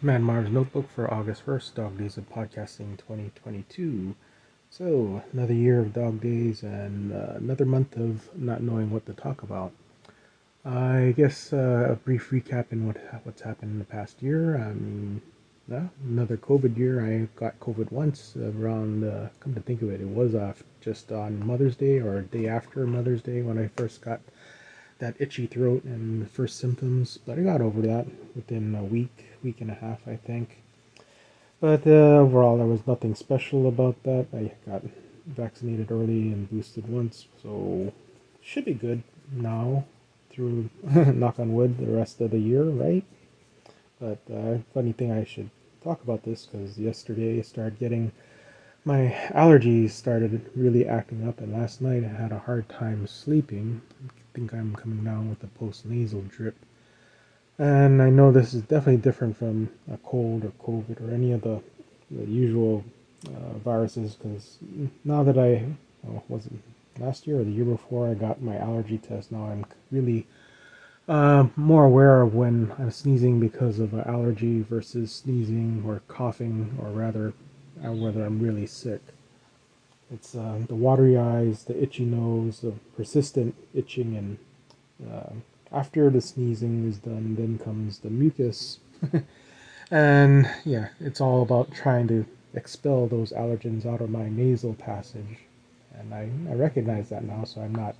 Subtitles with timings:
[0.00, 4.14] Mad Marv's Notebook for August 1st, Dog Days of Podcasting 2022.
[4.70, 9.12] So, another year of dog days and uh, another month of not knowing what to
[9.12, 9.72] talk about.
[10.64, 14.56] I guess uh, a brief recap in what what's happened in the past year.
[14.56, 15.20] I mean,
[15.68, 17.04] yeah, another COVID year.
[17.04, 19.02] I got COVID once around.
[19.02, 20.36] Uh, come to think of it, it was
[20.80, 24.20] just on Mother's Day or day after Mother's Day when I first got
[24.98, 29.26] that itchy throat and the first symptoms, but I got over that within a week,
[29.42, 30.62] week and a half, I think.
[31.60, 34.26] But uh, overall, there was nothing special about that.
[34.32, 34.82] I got
[35.26, 37.92] vaccinated early and boosted once, so
[38.40, 39.84] should be good now
[40.30, 43.04] through, knock on wood, the rest of the year, right?
[44.00, 45.50] But uh, funny thing, I should
[45.82, 48.12] talk about this because yesterday I started getting
[48.84, 53.82] my allergies started really acting up, and last night I had a hard time sleeping
[54.38, 56.56] think I'm coming down with a post-nasal drip.
[57.58, 61.42] And I know this is definitely different from a cold or COVID or any of
[61.42, 61.60] the,
[62.12, 62.84] the usual
[63.26, 64.58] uh, viruses because
[65.04, 65.64] now that I,
[66.04, 66.52] well, was it
[67.00, 70.28] last year or the year before I got my allergy test, now I'm really
[71.08, 76.78] uh, more aware of when I'm sneezing because of an allergy versus sneezing or coughing,
[76.80, 77.32] or rather,
[77.84, 79.00] uh, whether I'm really sick.
[80.10, 84.38] It's uh, the watery eyes, the itchy nose, the persistent itching, and
[85.10, 85.32] uh,
[85.70, 88.78] after the sneezing is done, then comes the mucus.
[89.90, 95.38] and yeah, it's all about trying to expel those allergens out of my nasal passage.
[95.98, 97.94] And I, I recognize that now, so I'm not.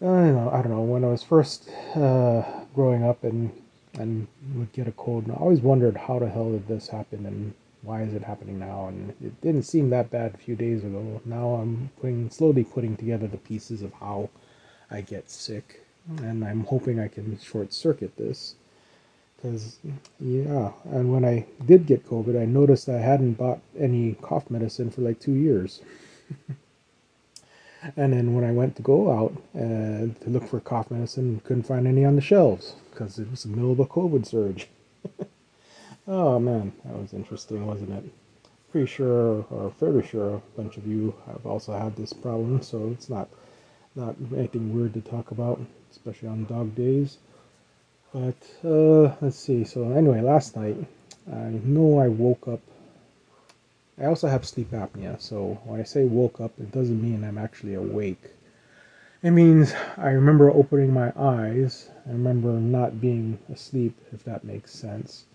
[0.00, 0.50] I don't know.
[0.50, 0.82] I don't know.
[0.82, 2.42] When I was first uh,
[2.74, 3.50] growing up and
[3.98, 7.26] and would get a cold, and I always wondered how the hell did this happen
[7.26, 8.88] and why is it happening now?
[8.88, 11.20] And it didn't seem that bad a few days ago.
[11.24, 14.30] Now I'm putting slowly putting together the pieces of how
[14.90, 15.84] I get sick,
[16.18, 18.54] and I'm hoping I can short circuit this.
[19.36, 19.78] Because
[20.20, 24.90] yeah, and when I did get COVID, I noticed I hadn't bought any cough medicine
[24.90, 25.80] for like two years.
[27.96, 31.62] and then when I went to go out uh, to look for cough medicine, couldn't
[31.62, 34.68] find any on the shelves because it was the middle of a COVID surge.
[36.08, 38.04] Oh man, that was interesting, wasn't it?
[38.72, 42.90] Pretty sure, or fairly sure, a bunch of you have also had this problem, so
[42.90, 43.28] it's not
[43.94, 47.18] not anything weird to talk about, especially on dog days.
[48.12, 49.62] But uh, let's see.
[49.64, 50.76] So anyway, last night
[51.30, 52.60] I know I woke up.
[54.00, 57.38] I also have sleep apnea, so when I say woke up, it doesn't mean I'm
[57.38, 58.30] actually awake.
[59.22, 61.90] It means I remember opening my eyes.
[62.06, 65.26] I remember not being asleep, if that makes sense.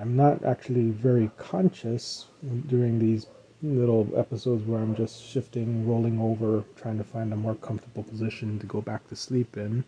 [0.00, 2.26] I'm not actually very conscious
[2.66, 3.26] during these
[3.62, 8.58] little episodes where I'm just shifting, rolling over, trying to find a more comfortable position
[8.58, 9.84] to go back to sleep in.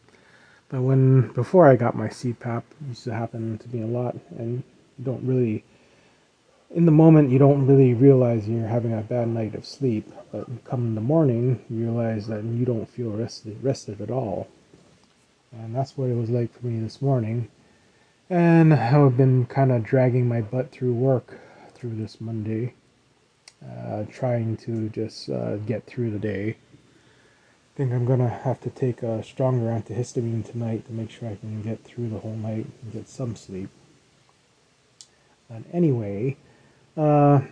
[0.69, 4.63] But when before I got my CPAP, used to happen to me a lot, and
[4.99, 5.65] you don't really,
[6.71, 10.11] in the moment, you don't really realize you're having a bad night of sleep.
[10.33, 14.49] But come in the morning, you realize that you don't feel rested, rested at all.
[15.53, 17.49] And that's what it was like for me this morning.
[18.29, 21.39] And I've been kind of dragging my butt through work
[21.75, 22.75] through this Monday,
[23.65, 26.51] uh, trying to just uh, get through the day.
[26.51, 31.37] I think I'm gonna have to take a stronger antihistamine tonight to make sure I
[31.37, 33.69] can get through the whole night and get some sleep.
[35.49, 36.37] But anyway,
[36.97, 37.43] uh,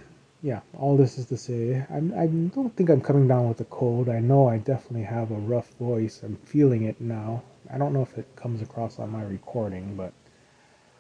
[0.42, 3.64] yeah, all this is to say, I'm, I don't think I'm coming down with a
[3.66, 4.08] cold.
[4.08, 6.20] I know I definitely have a rough voice.
[6.24, 7.44] I'm feeling it now.
[7.72, 10.12] I don't know if it comes across on my recording, but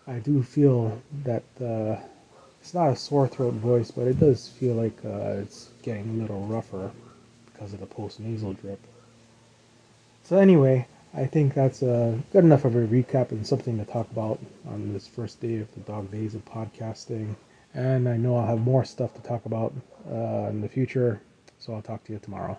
[0.06, 1.96] I do feel that uh,
[2.60, 6.22] it's not a sore throat voice, but it does feel like uh, it's getting a
[6.22, 6.90] little rougher
[7.46, 8.80] because of the post nasal drip.
[10.24, 14.10] So anyway, I think that's uh, good enough of a recap and something to talk
[14.10, 14.38] about
[14.68, 17.36] on this first day of the dog days of podcasting.
[17.72, 19.72] And I know I'll have more stuff to talk about
[20.10, 21.22] uh, in the future,
[21.58, 22.58] so I'll talk to you tomorrow.